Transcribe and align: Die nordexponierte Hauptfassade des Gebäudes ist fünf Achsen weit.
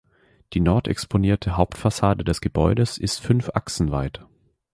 Die 0.53 0.59
nordexponierte 0.61 1.57
Hauptfassade 1.57 2.23
des 2.23 2.41
Gebäudes 2.41 2.97
ist 2.97 3.19
fünf 3.21 3.51
Achsen 3.53 3.91
weit. 3.91 4.25